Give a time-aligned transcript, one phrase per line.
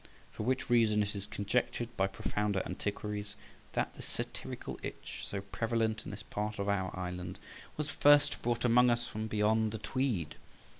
[0.31, 3.35] For which reason it is conjectured by profounder antiquaries
[3.73, 7.37] that the satirical itch, so prevalent in this part of our island,
[7.77, 10.37] was first brought among us from beyond the Tweed.